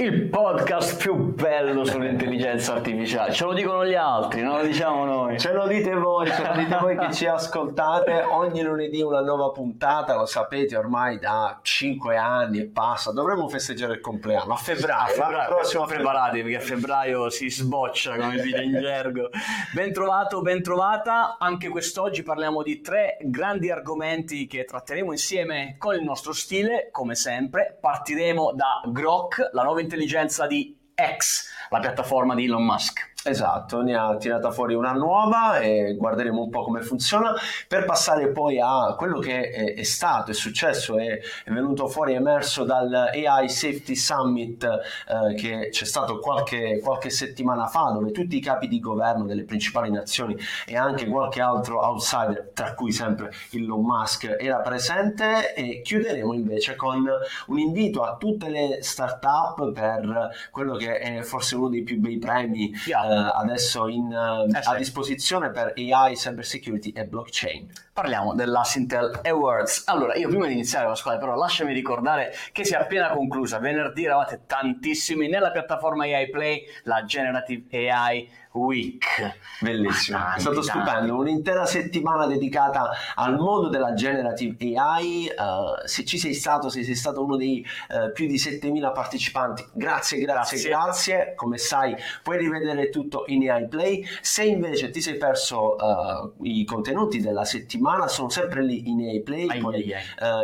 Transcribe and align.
Il 0.00 0.28
podcast 0.28 0.96
più 0.96 1.34
bello 1.34 1.84
sull'intelligenza 1.84 2.74
artificiale. 2.74 3.32
Ce 3.32 3.42
lo 3.42 3.52
dicono 3.52 3.84
gli 3.84 3.96
altri, 3.96 4.42
non 4.42 4.58
lo 4.58 4.62
diciamo 4.64 5.04
noi. 5.04 5.40
Ce 5.40 5.52
lo 5.52 5.66
dite 5.66 5.92
voi, 5.92 6.30
ce 6.30 6.46
lo 6.46 6.54
dite 6.54 6.76
voi 6.76 6.96
che 6.96 7.12
ci 7.12 7.26
ascoltate. 7.26 8.22
Ogni 8.22 8.62
lunedì 8.62 9.02
una 9.02 9.22
nuova 9.22 9.50
puntata, 9.50 10.14
lo 10.14 10.24
sapete 10.24 10.76
ormai 10.76 11.18
da 11.18 11.58
5 11.60 12.16
anni 12.16 12.60
e 12.60 12.66
passa. 12.66 13.10
Dovremmo 13.10 13.48
festeggiare 13.48 13.94
il 13.94 14.00
compleanno 14.00 14.52
a 14.52 14.56
febbraio. 14.56 15.02
A 15.02 15.06
febbraio 15.08 15.48
prossimo 15.48 15.84
preparati 15.86 16.42
perché 16.42 16.56
a 16.58 16.60
febbraio 16.60 17.28
si 17.28 17.50
sboccia 17.50 18.14
come 18.18 18.38
si 18.38 18.44
dice 18.44 18.62
in 18.62 18.78
gergo. 18.78 19.30
Ben 19.74 19.92
trovato, 19.92 20.42
ben 20.42 20.62
trovata. 20.62 21.38
Anche 21.40 21.68
quest'oggi 21.70 22.22
parliamo 22.22 22.62
di 22.62 22.80
tre 22.80 23.16
grandi 23.20 23.68
argomenti 23.68 24.46
che 24.46 24.64
tratteremo 24.64 25.10
insieme 25.10 25.74
con 25.76 25.96
il 25.96 26.04
nostro 26.04 26.32
stile, 26.32 26.88
come 26.92 27.16
sempre. 27.16 27.76
Partiremo 27.80 28.52
da 28.54 28.80
Grok, 28.86 29.50
la 29.54 29.64
nuova 29.64 29.86
intelligenza 29.88 30.46
di 30.46 30.76
X, 30.94 31.48
la 31.70 31.80
piattaforma 31.80 32.34
di 32.34 32.44
Elon 32.44 32.64
Musk. 32.64 33.07
Esatto, 33.24 33.82
ne 33.82 33.96
ha 33.96 34.16
tirata 34.16 34.52
fuori 34.52 34.74
una 34.74 34.92
nuova 34.92 35.58
e 35.58 35.96
guarderemo 35.98 36.40
un 36.40 36.50
po' 36.50 36.62
come 36.62 36.82
funziona 36.82 37.34
per 37.66 37.84
passare 37.84 38.30
poi 38.30 38.60
a 38.60 38.94
quello 38.96 39.18
che 39.18 39.50
è, 39.50 39.74
è 39.74 39.82
stato, 39.82 40.30
è 40.30 40.34
successo, 40.34 40.96
è, 40.96 41.18
è, 41.44 41.50
venuto 41.50 41.88
fuori, 41.88 42.14
emerso 42.14 42.62
dal 42.62 42.92
AI 42.92 43.48
Safety 43.48 43.96
Summit 43.96 44.62
eh, 44.64 45.34
che 45.34 45.68
c'è 45.72 45.84
stato 45.84 46.20
qualche, 46.20 46.78
qualche, 46.78 47.10
settimana 47.10 47.66
fa 47.66 47.90
dove 47.92 48.12
tutti 48.12 48.36
i 48.36 48.40
capi 48.40 48.68
di 48.68 48.78
governo 48.78 49.24
delle 49.24 49.42
principali 49.42 49.90
nazioni 49.90 50.36
e 50.64 50.76
anche 50.76 51.08
qualche 51.08 51.40
altro 51.40 51.80
outsider, 51.80 52.52
tra 52.54 52.74
cui 52.74 52.92
sempre 52.92 53.32
Elon 53.50 53.82
Musk, 53.82 54.36
era 54.38 54.58
presente 54.58 55.54
e 55.54 55.80
chiuderemo 55.82 56.32
invece 56.32 56.76
con 56.76 57.04
un 57.46 57.58
invito 57.58 58.04
a 58.04 58.16
tutte 58.16 58.48
le 58.48 58.78
start-up 58.80 59.72
per 59.72 60.30
quello 60.52 60.76
che 60.76 60.98
è 60.98 61.22
forse 61.22 61.56
uno 61.56 61.68
dei 61.68 61.82
più 61.82 61.98
bei 61.98 62.18
premi. 62.18 62.70
Yeah 62.86 63.07
eh, 63.08 63.30
adesso 63.34 63.88
in, 63.88 64.12
eh, 64.12 64.58
eh, 64.58 64.60
a 64.62 64.76
disposizione 64.76 65.50
per 65.50 65.72
AI, 65.76 66.14
cyber 66.14 66.44
security 66.44 66.90
e 66.90 67.06
blockchain. 67.06 67.66
Parliamo 67.92 68.34
dell'Assintel 68.34 69.20
Awards. 69.24 69.84
Allora, 69.86 70.14
io 70.14 70.28
prima 70.28 70.46
di 70.46 70.52
iniziare 70.52 70.86
la 70.86 70.94
scuola, 70.94 71.18
però 71.18 71.34
lasciami 71.34 71.72
ricordare 71.72 72.32
che 72.52 72.64
si 72.64 72.74
è 72.74 72.76
appena 72.76 73.08
conclusa. 73.10 73.58
Venerdì 73.58 74.04
eravate 74.04 74.42
tantissimi 74.46 75.28
nella 75.28 75.50
piattaforma 75.50 76.04
AI 76.04 76.28
Play, 76.28 76.62
la 76.84 77.04
Generative 77.04 77.90
AI 77.90 78.28
Week. 78.58 79.36
Bellissimo, 79.60 80.18
è 80.36 80.38
stato 80.38 80.62
stupendo, 80.62 81.16
un'intera 81.16 81.66
settimana 81.66 82.26
dedicata 82.26 82.90
al 83.14 83.36
mondo 83.36 83.68
della 83.68 83.94
generative 83.94 84.76
AI. 84.76 85.30
Uh, 85.36 85.86
se 85.86 86.04
ci 86.04 86.18
sei 86.18 86.34
stato, 86.34 86.68
se 86.68 86.82
sei 86.84 86.94
stato 86.94 87.22
uno 87.22 87.36
dei 87.36 87.64
uh, 87.90 88.12
più 88.12 88.26
di 88.26 88.38
7000 88.38 88.90
partecipanti, 88.90 89.66
grazie, 89.72 90.18
grazie, 90.18 90.58
grazie, 90.58 90.70
grazie. 90.70 91.34
Come 91.34 91.58
sai, 91.58 91.94
puoi 92.22 92.38
rivedere 92.38 92.90
tutto 92.90 93.24
in 93.26 93.48
AI 93.50 93.68
Play. 93.68 94.04
Se 94.20 94.44
invece 94.44 94.90
ti 94.90 95.00
sei 95.00 95.16
perso 95.16 95.76
uh, 95.76 96.44
i 96.44 96.64
contenuti 96.64 97.20
della 97.20 97.44
settimana, 97.44 98.08
sono 98.08 98.28
sempre 98.28 98.62
lì 98.62 98.88
in 98.88 99.00
AI 99.00 99.22
Play. 99.22 99.48
Ai 99.48 99.58
puoi 99.60 99.92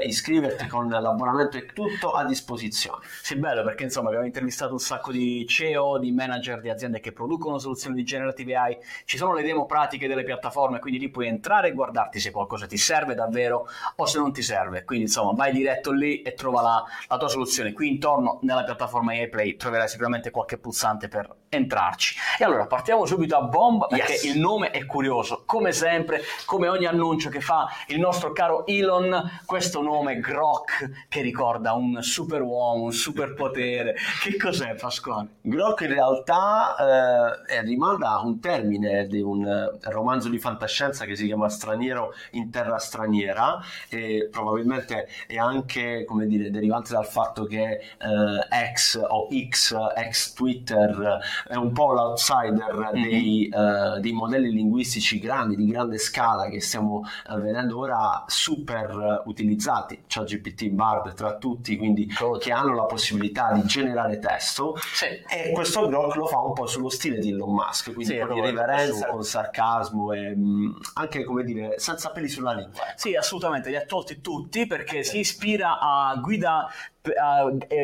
iscriverti 0.02 0.66
con 0.66 0.88
l'abbonamento 0.88 1.56
e 1.56 1.66
tutto 1.66 2.12
a 2.12 2.24
disposizione. 2.24 3.04
Sì, 3.22 3.36
bello 3.36 3.62
perché 3.62 3.84
insomma 3.84 4.08
abbiamo 4.08 4.26
intervistato 4.26 4.72
un 4.72 4.78
sacco 4.78 5.12
di 5.12 5.44
CEO, 5.46 5.98
di 5.98 6.12
manager 6.12 6.60
di 6.60 6.68
aziende 6.70 7.00
che 7.00 7.12
producono 7.12 7.58
soluzioni 7.58 7.96
di 7.96 8.03
generative 8.04 8.56
AI, 8.56 8.78
ci 9.04 9.16
sono 9.16 9.34
le 9.34 9.42
demo 9.42 9.66
pratiche 9.66 10.06
delle 10.06 10.24
piattaforme, 10.24 10.78
quindi 10.78 10.98
lì 10.98 11.10
puoi 11.10 11.26
entrare 11.26 11.68
e 11.68 11.72
guardarti 11.72 12.20
se 12.20 12.30
qualcosa 12.30 12.66
ti 12.66 12.76
serve 12.76 13.14
davvero 13.14 13.66
o 13.96 14.06
se 14.06 14.18
non 14.18 14.32
ti 14.32 14.42
serve. 14.42 14.84
Quindi 14.84 15.06
insomma 15.06 15.32
vai 15.32 15.52
diretto 15.52 15.92
lì 15.92 16.22
e 16.22 16.34
trova 16.34 16.62
la, 16.62 16.84
la 17.08 17.16
tua 17.16 17.28
soluzione. 17.28 17.72
Qui 17.72 17.88
intorno 17.88 18.38
nella 18.42 18.64
piattaforma 18.64 19.12
AI 19.12 19.56
troverai 19.56 19.88
sicuramente 19.88 20.30
qualche 20.30 20.58
pulsante 20.58 21.08
per 21.08 21.34
entrarci. 21.54 22.16
E 22.38 22.44
allora 22.44 22.66
partiamo 22.66 23.06
subito 23.06 23.36
a 23.36 23.42
bomba 23.42 23.86
perché 23.86 24.12
yes. 24.12 24.24
il 24.24 24.38
nome 24.38 24.70
è 24.70 24.84
curioso. 24.86 25.42
Come 25.46 25.72
sempre, 25.72 26.22
come 26.46 26.68
ogni 26.68 26.86
annuncio 26.86 27.28
che 27.28 27.40
fa 27.40 27.68
il 27.88 27.98
nostro 28.00 28.32
caro 28.32 28.66
Elon, 28.66 29.40
questo 29.44 29.82
nome 29.82 30.18
Grok 30.18 31.06
che 31.08 31.20
ricorda 31.20 31.72
un 31.74 32.02
super 32.02 32.42
uomo, 32.42 32.84
un 32.84 32.92
superpotere. 32.92 33.94
Che 34.22 34.36
cos'è 34.36 34.74
Pasquale? 34.74 35.28
Grok 35.40 35.82
in 35.82 35.88
realtà 35.88 37.44
eh, 37.46 37.56
è 37.56 37.62
rimasto 37.62 37.82
da 37.98 38.20
un 38.24 38.40
termine 38.40 39.06
di 39.06 39.20
un 39.20 39.46
eh, 39.46 39.90
romanzo 39.90 40.28
di 40.28 40.38
fantascienza 40.38 41.04
che 41.04 41.16
si 41.16 41.26
chiama 41.26 41.48
Straniero 41.48 42.14
in 42.32 42.50
terra 42.50 42.78
straniera 42.78 43.60
e 43.88 44.28
probabilmente 44.30 45.08
è 45.26 45.36
anche 45.36 46.04
come 46.04 46.26
dire 46.26 46.50
derivante 46.50 46.92
dal 46.92 47.06
fatto 47.06 47.44
che 47.44 47.64
eh, 47.70 48.72
X 48.72 49.00
o 49.06 49.28
X, 49.48 49.76
ex 49.96 50.32
Twitter 50.32 51.18
è 51.46 51.56
un 51.56 51.72
po' 51.72 51.92
l'outsider 51.92 52.74
mm-hmm. 52.74 53.02
dei, 53.02 53.48
eh, 53.48 54.00
dei, 54.00 54.12
modelli 54.12 54.50
linguistici 54.50 55.18
grandi, 55.18 55.56
di 55.56 55.66
grande 55.66 55.98
scala 55.98 56.48
che 56.48 56.60
stiamo 56.60 57.02
eh, 57.28 57.36
vedendo 57.38 57.78
ora 57.78 58.24
super 58.26 59.22
utilizzati, 59.26 60.04
c'è 60.06 60.22
GPT 60.22 60.68
Bard 60.68 61.14
tra 61.14 61.36
tutti, 61.36 61.76
quindi 61.76 62.08
oh. 62.20 62.38
che 62.38 62.52
hanno 62.52 62.74
la 62.74 62.84
possibilità 62.84 63.52
di 63.52 63.64
generare 63.64 64.18
testo 64.18 64.76
sì. 64.76 65.06
e 65.28 65.52
questo 65.52 65.86
Grok 65.86 66.14
lo 66.16 66.26
fa 66.26 66.40
un 66.40 66.52
po' 66.52 66.66
sullo 66.66 66.88
stile 66.88 67.18
di 67.18 67.30
Elon 67.30 67.52
Musk 67.52 67.92
quindi 67.92 68.14
sì, 68.14 68.18
con 68.18 68.36
irriverenza, 68.36 69.08
con 69.08 69.22
sarcasmo 69.22 70.12
e 70.12 70.34
mh, 70.34 70.80
anche 70.94 71.24
come 71.24 71.44
dire 71.44 71.78
senza 71.78 72.10
peli 72.10 72.28
sulla 72.28 72.52
lingua. 72.52 72.82
Sì, 72.96 73.14
assolutamente, 73.14 73.70
li 73.70 73.76
ha 73.76 73.84
tolti 73.84 74.20
tutti 74.20 74.66
perché 74.66 75.02
si 75.02 75.18
ispira 75.18 75.78
a 75.80 76.14
guida 76.16 76.66
uh, 76.66 76.93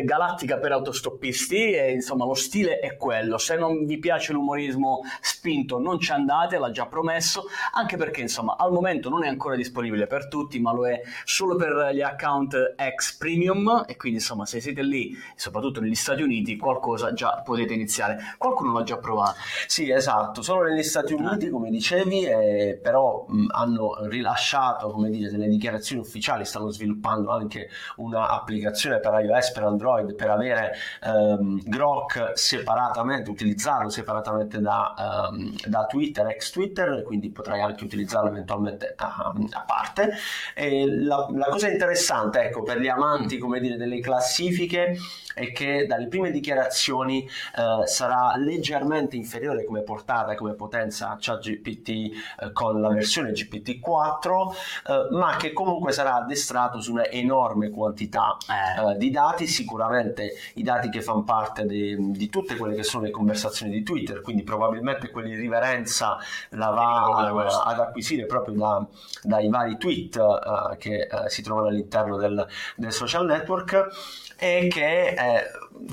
galattica 0.04 0.56
per 0.56 0.72
autostoppisti 0.72 1.72
e 1.72 1.92
insomma 1.92 2.24
lo 2.24 2.32
stile 2.32 2.78
è 2.78 2.96
quello. 2.96 3.36
Se 3.36 3.56
non 3.56 3.84
vi 3.84 3.98
piace 3.98 4.32
l'umorismo 4.32 5.00
spinto 5.20 5.78
non 5.78 6.00
ci 6.00 6.10
andate 6.12 6.58
l'ha 6.58 6.70
già 6.70 6.86
promesso 6.86 7.44
anche 7.74 7.98
perché 7.98 8.22
insomma 8.22 8.56
al 8.56 8.72
momento 8.72 9.10
non 9.10 9.24
è 9.24 9.28
ancora 9.28 9.56
disponibile 9.56 10.06
per 10.06 10.28
tutti 10.28 10.58
ma 10.58 10.72
lo 10.72 10.88
è 10.88 11.02
solo 11.24 11.54
per 11.56 11.90
gli 11.92 12.00
account 12.00 12.74
X 12.96 13.18
Premium 13.18 13.84
e 13.86 13.96
quindi 13.96 14.18
insomma 14.18 14.46
se 14.46 14.60
siete 14.60 14.82
lì 14.82 15.14
soprattutto 15.34 15.80
negli 15.80 15.94
Stati 15.94 16.22
Uniti 16.22 16.56
qualcosa 16.56 17.12
già 17.12 17.42
potete 17.44 17.74
iniziare. 17.74 18.18
Qualcuno 18.38 18.72
l'ha 18.72 18.84
già 18.84 18.96
provato. 18.96 19.36
Sì 19.66 19.90
esatto 19.90 20.40
solo 20.40 20.62
negli 20.62 20.82
Stati 20.82 21.12
Uniti 21.12 21.50
come 21.50 21.68
dicevi 21.68 22.24
eh, 22.24 22.80
però 22.82 23.26
mh, 23.28 23.48
hanno 23.50 24.06
rilasciato 24.06 24.90
come 24.90 25.10
dire 25.10 25.30
delle 25.30 25.48
dichiarazioni 25.48 26.00
ufficiali 26.00 26.46
stanno 26.46 26.70
sviluppando 26.70 27.30
anche 27.30 27.68
un'applicazione 27.96 28.98
per 28.98 29.08
per 29.10 29.24
iOS, 29.24 29.52
per 29.52 29.62
Android, 29.64 30.14
per 30.14 30.30
avere 30.30 30.72
um, 31.04 31.60
Grok 31.64 32.32
separatamente, 32.34 33.30
utilizzarlo 33.30 33.88
separatamente 33.88 34.60
da, 34.60 35.28
um, 35.30 35.54
da, 35.66 35.86
Twitter, 35.86 36.26
ex 36.28 36.50
Twitter, 36.50 37.02
quindi 37.02 37.30
potrai 37.30 37.60
anche 37.60 37.84
utilizzarlo 37.84 38.28
eventualmente 38.30 38.94
a, 38.96 39.32
a 39.50 39.64
parte. 39.64 40.12
La, 40.54 41.26
la, 41.30 41.46
cosa 41.46 41.68
interessante, 41.68 42.40
ecco, 42.42 42.62
per 42.62 42.78
gli 42.78 42.88
amanti, 42.88 43.38
come 43.38 43.60
dire, 43.60 43.76
delle 43.76 44.00
classifiche, 44.00 44.96
è 45.34 45.52
che 45.52 45.86
dalle 45.86 46.08
prime 46.08 46.30
dichiarazioni 46.30 47.26
uh, 47.56 47.84
sarà 47.86 48.36
leggermente 48.36 49.16
inferiore 49.16 49.64
come 49.64 49.82
portata 49.82 50.32
e 50.32 50.34
come 50.34 50.54
potenza 50.54 51.10
a 51.10 51.16
ChatGPT 51.18 52.10
uh, 52.42 52.52
con 52.52 52.80
la 52.80 52.88
versione 52.88 53.30
GPT-4, 53.32 54.30
uh, 54.30 55.16
ma 55.16 55.36
che 55.36 55.52
comunque 55.52 55.92
sarà 55.92 56.14
addestrato 56.14 56.80
su 56.80 56.92
una 56.92 57.08
enorme 57.08 57.70
quantità 57.70 58.36
eh 58.48 58.80
di 59.00 59.10
dati, 59.10 59.46
sicuramente 59.46 60.34
i 60.54 60.62
dati 60.62 60.90
che 60.90 61.00
fanno 61.00 61.24
parte 61.24 61.64
di, 61.64 61.96
di, 62.10 62.28
tutte 62.28 62.56
quelle 62.56 62.74
che 62.74 62.82
sono 62.82 63.04
le 63.04 63.10
conversazioni 63.10 63.72
di 63.72 63.82
Twitter, 63.82 64.20
quindi 64.20 64.42
probabilmente 64.42 65.10
quell'irriverenza 65.10 66.18
la 66.50 66.68
va 66.68 67.62
ad 67.64 67.80
acquisire 67.80 68.26
proprio 68.26 68.54
da, 68.54 68.86
dai 69.22 69.48
vari 69.48 69.78
tweet 69.78 70.16
uh, 70.16 70.76
che 70.76 71.08
uh, 71.10 71.28
si 71.28 71.42
trovano 71.42 71.68
all'interno 71.68 72.18
del, 72.18 72.46
del 72.76 72.92
social 72.92 73.24
network 73.24 73.88
e 74.36 74.68
che 74.70 75.08
eh, 75.08 75.44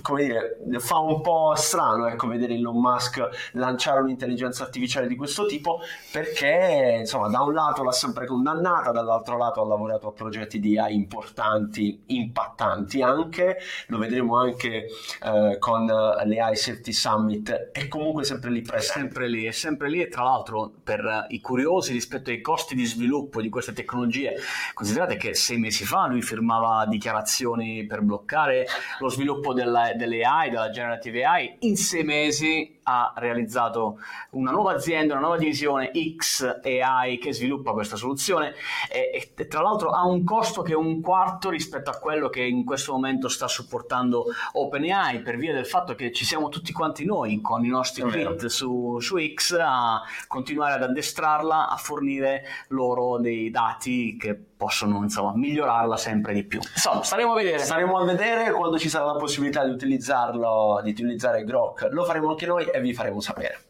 come 0.02 0.24
dire, 0.24 0.80
fa 0.80 1.00
un 1.00 1.22
po' 1.22 1.54
strano 1.56 2.08
ecco, 2.08 2.28
vedere 2.28 2.56
Elon 2.56 2.80
Musk 2.80 3.52
lanciare 3.54 4.02
un'intelligenza 4.02 4.64
artificiale 4.64 5.08
di 5.08 5.16
questo 5.16 5.46
tipo 5.46 5.80
perché 6.12 6.98
insomma 7.00 7.30
da 7.30 7.42
un 7.42 7.54
lato 7.54 7.84
l'ha 7.84 7.92
sempre 7.92 8.26
condannata, 8.26 8.92
dall'altro 8.92 9.38
lato 9.38 9.62
ha 9.62 9.66
lavorato 9.66 10.08
a 10.08 10.12
progetti 10.12 10.60
di 10.60 10.78
AI 10.78 10.96
importanti, 10.96 12.04
impattanti 12.08 13.02
anche, 13.02 13.58
lo 13.88 13.98
vedremo 13.98 14.38
anche 14.38 14.88
eh, 15.24 15.58
con 15.60 15.86
le 15.86 16.40
AI 16.40 16.56
Safety 16.56 16.92
Summit, 16.92 17.72
è 17.72 17.88
comunque 17.88 18.24
sempre 18.24 18.50
lì 18.50 18.62
presente. 18.62 18.86
Sempre 18.88 19.28
lì, 19.28 19.46
è 19.46 19.52
sempre 19.52 19.90
lì. 19.90 20.02
E 20.02 20.08
tra 20.08 20.24
l'altro 20.24 20.72
per 20.84 21.28
i 21.30 21.40
curiosi 21.40 21.92
rispetto 21.92 22.30
ai 22.30 22.42
costi 22.42 22.76
di 22.76 22.86
sviluppo 22.86 23.42
di 23.42 23.50
queste 23.50 23.74
tecnologie, 23.74 24.36
considerate 24.74 25.18
che 25.18 25.34
sei 25.34 25.58
mesi 25.58 25.86
fa 25.86 26.08
lui 26.08 26.22
firmava 26.22 26.86
dichiarazioni 26.88 27.86
per 27.86 28.02
bloccare 28.02 28.66
lo 29.00 29.10
sviluppo 29.10 29.54
della 29.54 29.67
della, 29.68 29.94
delle 29.94 30.24
AI, 30.24 30.50
della 30.50 30.70
generative 30.70 31.26
AI, 31.26 31.56
in 31.60 31.76
sei 31.76 32.04
mesi 32.04 32.76
ha 32.90 33.14
realizzato 33.18 34.00
una 34.32 34.52
nuova 34.52 34.74
azienda, 34.74 35.14
una 35.14 35.22
nuova 35.22 35.38
divisione 35.38 35.92
X 36.16 36.62
AI 36.64 37.18
che 37.18 37.34
sviluppa 37.34 37.74
questa 37.74 37.98
soluzione. 37.98 38.54
E, 38.90 39.34
e, 39.36 39.48
tra 39.48 39.62
l'altro 39.62 39.90
ha 39.90 40.06
un 40.06 40.24
costo 40.24 40.62
che 40.62 40.72
è 40.72 40.76
un 40.76 41.02
quarto 41.02 41.50
rispetto 41.50 41.90
a 41.90 41.98
quello 41.98 42.30
che 42.30 42.44
in 42.44 42.64
questo 42.64 42.94
momento 42.94 43.28
sta 43.28 43.48
supportando 43.48 44.26
OpenAI 44.54 45.20
per 45.22 45.36
via 45.36 45.54
del 45.54 45.66
fatto 45.66 45.96
che 45.96 46.14
ci 46.14 46.24
siamo 46.24 46.48
tutti 46.48 46.72
quanti 46.72 47.04
noi 47.04 47.42
con 47.42 47.66
i 47.66 47.70
nostri 47.70 48.06
kit 48.10 48.46
su, 48.46 49.00
su 49.02 49.18
X 49.34 49.58
a 49.60 50.02
continuare 50.28 50.76
ad 50.76 50.84
addestrarla, 50.84 51.68
a 51.68 51.76
fornire 51.76 52.44
loro 52.70 53.18
dei 53.20 53.50
dati 53.50 54.16
che 54.18 54.40
possono 54.58 55.04
insomma 55.04 55.34
migliorarla 55.36 55.96
sempre 55.96 56.34
di 56.34 56.44
più. 56.44 56.60
Insomma, 56.60 57.04
staremo 57.04 57.32
a 57.32 57.36
vedere. 57.36 57.60
Staremo 57.60 57.98
a 57.98 58.04
vedere 58.04 58.52
quando 58.52 58.78
ci 58.80 58.90
sarà 58.90 59.06
la 59.06 59.16
possibilità 59.16 59.64
di 59.64 59.72
utilizzarlo, 59.72 60.82
di 60.84 60.90
utilizzare 60.90 61.44
Grok. 61.44 61.88
Lo 61.92 62.04
faremo 62.04 62.32
anche 62.32 62.48
noi 62.48 62.66
e 62.66 62.82
vi 62.82 62.94
faremo 62.94 63.22
sapere. 63.22 63.67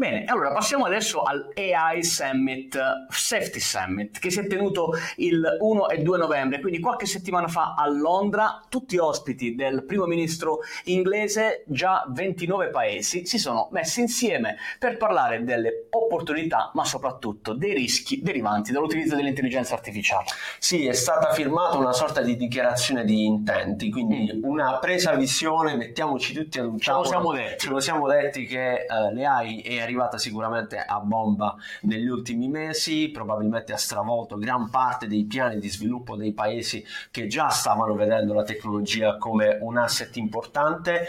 Bene, 0.00 0.24
allora 0.24 0.50
passiamo 0.50 0.86
adesso 0.86 1.20
al 1.20 1.52
AI 1.54 2.02
Summit, 2.02 3.04
Safety 3.10 3.60
Summit, 3.60 4.18
che 4.18 4.30
si 4.30 4.40
è 4.40 4.46
tenuto 4.46 4.92
il 5.16 5.42
1 5.60 5.90
e 5.90 5.98
2 5.98 6.16
novembre, 6.16 6.58
quindi 6.60 6.80
qualche 6.80 7.04
settimana 7.04 7.48
fa 7.48 7.74
a 7.76 7.86
Londra, 7.86 8.64
tutti 8.70 8.96
ospiti 8.96 9.54
del 9.54 9.84
primo 9.84 10.06
ministro 10.06 10.60
inglese, 10.84 11.64
già 11.66 12.06
29 12.08 12.70
paesi 12.70 13.26
si 13.26 13.36
sono 13.36 13.68
messi 13.72 14.00
insieme 14.00 14.56
per 14.78 14.96
parlare 14.96 15.44
delle 15.44 15.88
opportunità, 15.90 16.70
ma 16.72 16.86
soprattutto 16.86 17.52
dei 17.52 17.74
rischi 17.74 18.22
derivanti 18.22 18.72
dall'utilizzo 18.72 19.16
dell'intelligenza 19.16 19.74
artificiale. 19.74 20.24
Sì, 20.58 20.86
è 20.86 20.94
stata 20.94 21.34
firmata 21.34 21.76
una 21.76 21.92
sorta 21.92 22.22
di 22.22 22.36
dichiarazione 22.36 23.04
di 23.04 23.26
intenti, 23.26 23.90
quindi 23.90 24.32
mm. 24.32 24.44
una 24.44 24.78
presa 24.78 25.12
visione, 25.12 25.76
mettiamoci 25.76 26.32
tutti 26.32 26.58
ad 26.58 26.68
un 26.68 26.78
tavolo. 26.78 27.04
Ce 27.04 27.12
lo 27.12 27.20
siamo 27.20 27.32
detti. 27.34 27.58
Ce 27.58 27.68
lo 27.68 27.80
siamo 27.80 28.08
detti 28.08 28.46
che 28.46 28.86
uh, 28.88 29.14
le 29.14 29.26
AI 29.26 29.60
è 29.60 29.89
arrivata 29.90 30.18
sicuramente 30.18 30.78
a 30.78 31.00
bomba 31.00 31.56
negli 31.82 32.06
ultimi 32.06 32.48
mesi, 32.48 33.10
probabilmente 33.12 33.72
ha 33.72 33.76
stravolto 33.76 34.38
gran 34.38 34.70
parte 34.70 35.06
dei 35.06 35.24
piani 35.24 35.58
di 35.58 35.68
sviluppo 35.68 36.16
dei 36.16 36.32
paesi 36.32 36.84
che 37.10 37.26
già 37.26 37.48
stavano 37.48 37.94
vedendo 37.94 38.32
la 38.32 38.44
tecnologia 38.44 39.16
come 39.18 39.58
un 39.60 39.76
asset 39.76 40.16
importante 40.16 41.06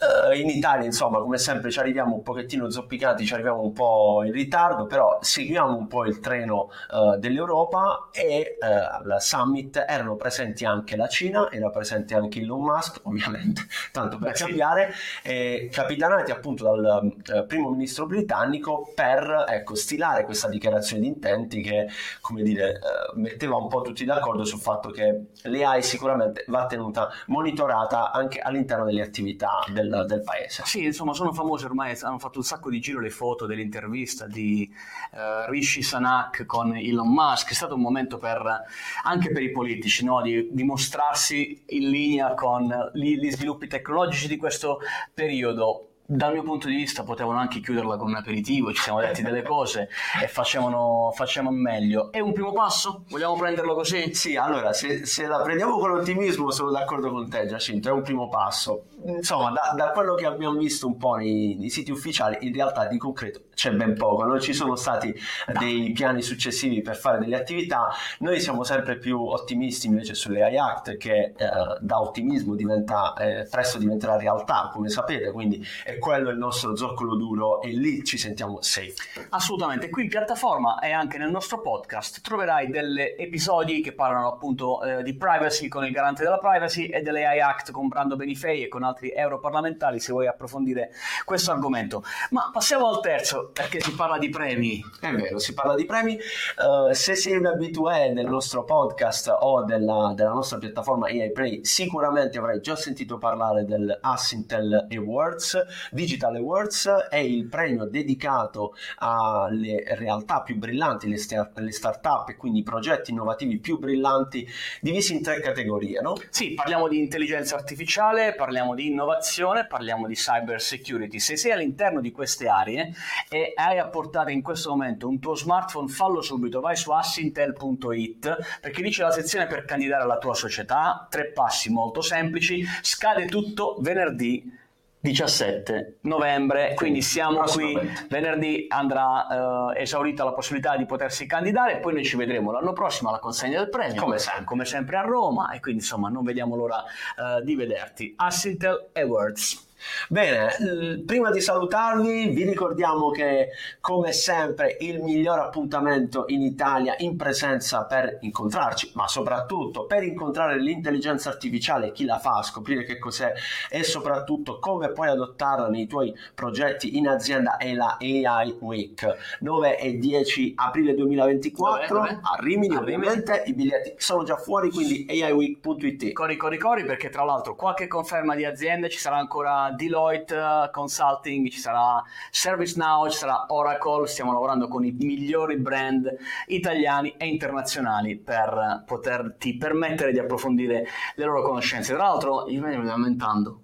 Uh, 0.00 0.32
in 0.32 0.48
Italia, 0.48 0.84
insomma, 0.84 1.18
come 1.18 1.38
sempre 1.38 1.72
ci 1.72 1.80
arriviamo 1.80 2.14
un 2.14 2.22
pochettino 2.22 2.70
zoppicati, 2.70 3.26
ci 3.26 3.34
arriviamo 3.34 3.62
un 3.62 3.72
po' 3.72 4.22
in 4.24 4.30
ritardo, 4.30 4.86
però 4.86 5.18
seguiamo 5.20 5.76
un 5.76 5.88
po' 5.88 6.04
il 6.04 6.20
treno 6.20 6.70
uh, 6.92 7.16
dell'Europa 7.16 8.08
e 8.12 8.58
uh, 8.60 8.64
al 8.64 9.16
summit 9.20 9.84
erano 9.88 10.14
presenti 10.14 10.64
anche 10.64 10.94
la 10.94 11.08
Cina, 11.08 11.50
era 11.50 11.70
presente 11.70 12.14
anche 12.14 12.40
Elon 12.40 12.62
Musk, 12.62 13.00
ovviamente, 13.08 13.62
tanto 13.90 14.18
per 14.18 14.32
Beh, 14.32 14.38
cambiare, 14.38 14.92
sì. 15.22 15.68
capitanati 15.72 16.30
appunto 16.30 16.76
dal 16.76 17.44
primo 17.46 17.70
ministro 17.70 18.06
britannico 18.06 18.92
per 18.94 19.46
ecco, 19.48 19.74
stilare 19.74 20.24
questa 20.24 20.48
dichiarazione 20.48 21.02
di 21.02 21.08
intenti 21.08 21.60
che, 21.60 21.88
come 22.20 22.42
dire, 22.42 22.78
metteva 23.14 23.56
un 23.56 23.66
po' 23.66 23.82
tutti 23.82 24.04
d'accordo 24.04 24.44
sul 24.44 24.60
fatto 24.60 24.90
che 24.90 25.26
l'AI 25.42 25.82
sicuramente 25.82 26.44
va 26.46 26.66
tenuta 26.66 27.10
monitorata 27.26 28.12
anche 28.12 28.38
all'interno 28.38 28.84
delle 28.84 29.02
attività 29.02 29.64
del 29.72 29.87
del, 29.88 30.06
del, 30.06 30.22
paese. 30.22 30.62
Sì, 30.64 30.84
insomma, 30.84 31.14
sono 31.14 31.32
famose 31.32 31.66
ormai, 31.66 31.96
hanno 32.02 32.18
fatto 32.18 32.38
un 32.38 32.44
sacco 32.44 32.70
di 32.70 32.80
giro 32.80 33.00
le 33.00 33.10
foto 33.10 33.46
dell'intervista 33.46 34.26
di 34.26 34.70
uh, 35.12 35.50
Rishi 35.50 35.82
Sanak 35.82 36.46
con 36.46 36.76
Elon 36.76 37.08
Musk, 37.08 37.50
è 37.50 37.54
stato 37.54 37.74
un 37.74 37.80
momento 37.80 38.18
per, 38.18 38.64
anche 39.04 39.30
per 39.30 39.42
i 39.42 39.50
politici 39.50 40.04
no? 40.04 40.20
di, 40.22 40.48
di, 40.50 40.62
mostrarsi 40.62 41.62
in 41.66 41.90
linea 41.90 42.34
con 42.34 42.68
gli, 42.94 43.18
gli 43.18 43.30
sviluppi 43.30 43.66
tecnologici 43.66 44.28
di 44.28 44.36
questo 44.36 44.78
periodo 45.12 45.87
dal 46.10 46.32
mio 46.32 46.42
punto 46.42 46.68
di 46.68 46.74
vista 46.74 47.02
potevano 47.02 47.38
anche 47.38 47.60
chiuderla 47.60 47.98
con 47.98 48.08
un 48.08 48.14
aperitivo, 48.14 48.72
ci 48.72 48.80
siamo 48.80 48.98
detti 48.98 49.20
delle 49.20 49.42
cose 49.42 49.90
e 50.22 50.26
facevano, 50.26 51.12
facciamo 51.14 51.50
meglio. 51.50 52.10
È 52.10 52.18
un 52.18 52.32
primo 52.32 52.52
passo? 52.52 53.04
Vogliamo 53.10 53.36
prenderlo 53.36 53.74
così? 53.74 54.14
Sì, 54.14 54.34
allora 54.34 54.72
se, 54.72 55.04
se 55.04 55.26
la 55.26 55.42
prendiamo 55.42 55.76
con 55.76 55.90
ottimismo 55.90 56.50
sono 56.50 56.70
d'accordo 56.70 57.10
con 57.10 57.28
te 57.28 57.46
Giacinto, 57.46 57.90
è 57.90 57.92
un 57.92 58.00
primo 58.00 58.30
passo. 58.30 58.84
Insomma, 59.04 59.50
da, 59.50 59.74
da 59.76 59.90
quello 59.90 60.14
che 60.14 60.24
abbiamo 60.24 60.58
visto 60.58 60.86
un 60.86 60.96
po' 60.96 61.14
nei, 61.14 61.56
nei, 61.58 61.68
siti 61.68 61.90
ufficiali, 61.90 62.38
in 62.40 62.54
realtà 62.54 62.86
di 62.86 62.96
concreto 62.96 63.42
c'è 63.54 63.70
ben 63.72 63.94
poco, 63.94 64.24
non 64.24 64.40
ci 64.40 64.54
sono 64.54 64.76
stati 64.76 65.14
dei 65.58 65.92
piani 65.92 66.22
successivi 66.22 66.80
per 66.80 66.96
fare 66.96 67.18
delle 67.18 67.36
attività, 67.36 67.88
noi 68.20 68.40
siamo 68.40 68.64
sempre 68.64 68.96
più 68.96 69.20
ottimisti 69.20 69.88
invece 69.88 70.14
sulle 70.14 70.42
AI 70.42 70.56
Act 70.56 70.96
che 70.96 71.34
eh, 71.36 71.48
da 71.80 72.00
ottimismo 72.00 72.54
diventa, 72.54 73.14
eh, 73.14 73.46
presto 73.48 73.78
diventerà 73.78 74.16
realtà, 74.16 74.70
come 74.72 74.88
sapete, 74.88 75.30
quindi 75.32 75.64
è 75.84 75.97
quello 75.98 76.30
il 76.30 76.38
nostro 76.38 76.76
zoccolo 76.76 77.16
duro 77.16 77.60
e 77.62 77.68
lì 77.68 78.04
ci 78.04 78.18
sentiamo 78.18 78.62
safe. 78.62 78.94
Assolutamente, 79.30 79.90
qui 79.90 80.04
in 80.04 80.08
piattaforma 80.08 80.78
e 80.78 80.92
anche 80.92 81.18
nel 81.18 81.30
nostro 81.30 81.60
podcast 81.60 82.20
troverai 82.20 82.68
degli 82.68 83.00
episodi 83.16 83.80
che 83.80 83.92
parlano 83.92 84.28
appunto 84.28 84.82
eh, 84.82 85.02
di 85.02 85.14
privacy 85.14 85.68
con 85.68 85.84
il 85.84 85.92
garante 85.92 86.22
della 86.22 86.38
privacy 86.38 86.86
e 86.86 87.02
dell'AI 87.02 87.40
Act 87.40 87.70
con 87.70 87.88
Brando 87.88 88.16
Benifei 88.16 88.64
e 88.64 88.68
con 88.68 88.82
altri 88.82 89.12
europarlamentari 89.12 90.00
se 90.00 90.12
vuoi 90.12 90.26
approfondire 90.26 90.90
questo 91.24 91.50
argomento. 91.50 92.02
Ma 92.30 92.50
passiamo 92.52 92.88
al 92.88 93.00
terzo 93.00 93.50
perché 93.52 93.80
si 93.80 93.94
parla 93.94 94.18
di 94.18 94.28
premi. 94.28 94.82
È 95.00 95.10
vero, 95.10 95.38
si 95.38 95.54
parla 95.54 95.74
di 95.74 95.84
premi. 95.84 96.18
Uh, 96.58 96.92
se 96.92 97.14
sei 97.14 97.36
un 97.36 97.46
abitué 97.46 98.12
del 98.12 98.26
nostro 98.26 98.64
podcast 98.64 99.34
o 99.40 99.64
della, 99.64 100.12
della 100.14 100.32
nostra 100.32 100.58
piattaforma 100.58 101.06
AI 101.06 101.32
Play, 101.32 101.64
sicuramente 101.64 102.38
avrai 102.38 102.60
già 102.60 102.76
sentito 102.76 103.18
parlare 103.18 103.64
del 103.64 103.98
Assintel 104.00 104.86
Awards 104.90 105.64
Digital 105.90 106.36
Awards 106.36 106.88
è 107.10 107.16
il 107.16 107.46
premio 107.46 107.84
dedicato 107.84 108.74
alle 108.98 109.82
realtà 109.96 110.42
più 110.42 110.56
brillanti, 110.56 111.08
le, 111.08 111.16
st- 111.16 111.52
le 111.54 111.72
start-up 111.72 112.28
e 112.30 112.36
quindi 112.36 112.60
i 112.60 112.62
progetti 112.62 113.10
innovativi 113.10 113.58
più 113.58 113.78
brillanti 113.78 114.46
divisi 114.80 115.14
in 115.14 115.22
tre 115.22 115.40
categorie, 115.40 116.00
no? 116.00 116.14
Sì, 116.30 116.54
parliamo 116.54 116.88
di 116.88 116.98
intelligenza 116.98 117.54
artificiale, 117.54 118.34
parliamo 118.34 118.74
di 118.74 118.86
innovazione, 118.88 119.66
parliamo 119.66 120.06
di 120.06 120.14
cyber 120.14 120.60
security. 120.60 121.18
Se 121.18 121.36
sei 121.36 121.52
all'interno 121.52 122.00
di 122.00 122.10
queste 122.10 122.48
aree 122.48 122.92
e 123.28 123.52
hai 123.54 123.78
a 123.78 123.88
portare 123.88 124.32
in 124.32 124.42
questo 124.42 124.70
momento 124.70 125.08
un 125.08 125.18
tuo 125.18 125.34
smartphone, 125.34 125.88
fallo 125.88 126.20
subito, 126.20 126.60
vai 126.60 126.76
su 126.76 126.90
assintel.it 126.90 128.58
perché 128.60 128.82
lì 128.82 128.90
c'è 128.90 129.02
la 129.02 129.10
sezione 129.10 129.46
per 129.46 129.64
candidare 129.64 130.02
alla 130.02 130.18
tua 130.18 130.34
società, 130.34 131.06
tre 131.08 131.32
passi 131.32 131.70
molto 131.70 132.00
semplici, 132.00 132.64
scade 132.82 133.26
tutto 133.26 133.76
venerdì 133.80 134.57
17 135.00 135.98
novembre, 136.02 136.74
quindi 136.74 137.02
siamo 137.02 137.42
qui, 137.42 137.78
venerdì 138.08 138.66
andrà 138.68 139.68
uh, 139.70 139.72
esaurita 139.76 140.24
la 140.24 140.32
possibilità 140.32 140.76
di 140.76 140.86
potersi 140.86 141.26
candidare 141.26 141.78
poi 141.78 141.94
noi 141.94 142.04
ci 142.04 142.16
vedremo 142.16 142.50
l'anno 142.50 142.72
prossimo 142.72 143.08
alla 143.08 143.18
consegna 143.18 143.58
del 143.58 143.68
premio, 143.68 144.02
come 144.02 144.18
sempre, 144.18 144.44
come 144.44 144.64
sempre 144.64 144.96
a 144.96 145.02
Roma 145.02 145.50
e 145.50 145.60
quindi 145.60 145.80
insomma 145.80 146.08
non 146.08 146.24
vediamo 146.24 146.56
l'ora 146.56 146.82
uh, 146.82 147.42
di 147.42 147.54
vederti. 147.54 148.14
Assintel 148.16 148.90
Awards. 148.94 149.67
Bene, 150.08 151.02
prima 151.06 151.30
di 151.30 151.40
salutarvi 151.40 152.28
vi 152.28 152.44
ricordiamo 152.44 153.10
che 153.10 153.50
come 153.80 154.12
sempre 154.12 154.76
il 154.80 155.00
miglior 155.00 155.38
appuntamento 155.38 156.24
in 156.28 156.42
Italia 156.42 156.94
in 156.98 157.16
presenza 157.16 157.84
per 157.84 158.18
incontrarci, 158.20 158.92
ma 158.94 159.06
soprattutto 159.06 159.86
per 159.86 160.02
incontrare 160.02 160.58
l'intelligenza 160.60 161.28
artificiale, 161.28 161.92
chi 161.92 162.04
la 162.04 162.18
fa, 162.18 162.42
scoprire 162.42 162.84
che 162.84 162.98
cos'è 162.98 163.32
e 163.70 163.84
soprattutto 163.84 164.58
come 164.58 164.90
puoi 164.90 165.08
adottarla 165.08 165.68
nei 165.68 165.86
tuoi 165.86 166.14
progetti 166.34 166.96
in 166.96 167.08
azienda 167.08 167.56
è 167.56 167.72
la 167.74 167.96
AI 168.00 168.56
Week 168.60 169.38
9 169.40 169.78
e 169.78 169.96
10 169.96 170.52
aprile 170.56 170.94
2024 170.94 171.86
dove, 171.86 172.08
dove? 172.08 172.20
a 172.22 172.36
Rimini 172.40 172.74
a 172.74 172.80
ovviamente 172.80 173.32
Rimini. 173.32 173.50
i 173.50 173.54
biglietti 173.54 173.94
sono 173.98 174.24
già 174.24 174.36
fuori 174.36 174.70
quindi 174.70 175.06
aiweek.it 175.08 176.12
corri 176.12 176.36
corri 176.36 176.58
corri 176.58 176.84
perché 176.84 177.08
tra 177.08 177.24
l'altro 177.24 177.54
qualche 177.54 177.86
conferma 177.86 178.34
di 178.34 178.44
aziende 178.44 178.88
ci 178.88 178.98
sarà 178.98 179.16
ancora 179.16 179.67
Deloitte 179.72 180.34
uh, 180.34 180.70
Consulting, 180.70 181.48
ci 181.48 181.58
sarà 181.58 182.02
ServiceNow, 182.30 183.08
ci 183.08 183.18
sarà 183.18 183.46
Oracle, 183.48 184.06
stiamo 184.06 184.32
lavorando 184.32 184.68
con 184.68 184.84
i 184.84 184.92
migliori 184.92 185.56
brand 185.56 186.08
italiani 186.46 187.14
e 187.16 187.26
internazionali 187.26 188.16
per 188.16 188.84
poterti 188.86 189.56
permettere 189.56 190.12
di 190.12 190.18
approfondire 190.18 190.86
le 191.14 191.24
loro 191.24 191.42
conoscenze. 191.42 191.94
Tra 191.94 192.04
l'altro, 192.04 192.46
i 192.48 192.58
prezzi 192.58 192.78
stanno 192.78 192.92
aumentando. 192.92 193.60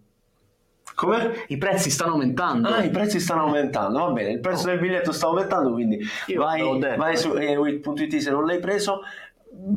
Come? 0.94 1.44
I 1.49 1.56
prezzi 1.56 1.90
stanno 1.90 2.12
aumentando. 2.12 2.68
Ah, 2.68 2.84
i 2.84 2.90
prezzi 2.90 3.18
stanno 3.18 3.42
aumentando, 3.42 3.99
va 3.99 4.12
bene, 4.12 4.30
il 4.30 4.40
prezzo 4.40 4.66
oh. 4.66 4.70
del 4.70 4.78
biglietto 4.78 5.12
sta 5.12 5.26
aumentando, 5.26 5.73
quindi 5.73 5.99
Io 6.26 6.40
vai, 6.40 6.78
vai 6.96 7.16
su 7.16 7.30
airwit.it 7.30 8.16
se 8.16 8.30
non 8.30 8.44
l'hai 8.44 8.61
preso 8.61 9.00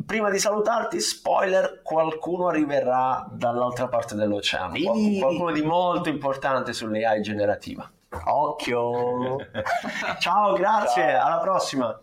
prima 0.04 0.30
di 0.30 0.38
salutarti, 0.38 1.00
spoiler, 1.00 1.80
qualcuno 1.82 2.48
arriverà 2.48 3.26
dall'altra 3.30 3.88
parte 3.88 4.14
dell'oceano. 4.14 4.74
Qualcuno, 4.80 5.18
qualcuno 5.18 5.52
di 5.52 5.62
molto 5.62 6.08
importante 6.08 6.72
sull'AI 6.72 7.20
generativa. 7.22 7.90
Occhio! 8.24 9.36
Ciao, 10.18 10.54
grazie, 10.54 11.10
Ciao. 11.10 11.26
alla 11.26 11.38
prossima. 11.40 11.96